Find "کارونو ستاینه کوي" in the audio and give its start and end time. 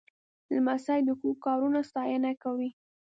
1.45-2.69